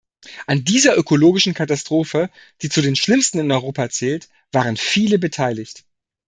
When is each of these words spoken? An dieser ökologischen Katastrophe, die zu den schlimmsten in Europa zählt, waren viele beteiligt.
An 0.47 0.63
dieser 0.63 0.97
ökologischen 0.97 1.53
Katastrophe, 1.53 2.31
die 2.63 2.69
zu 2.69 2.81
den 2.81 2.95
schlimmsten 2.95 3.37
in 3.37 3.51
Europa 3.51 3.87
zählt, 3.91 4.29
waren 4.51 4.75
viele 4.75 5.19
beteiligt. 5.19 5.83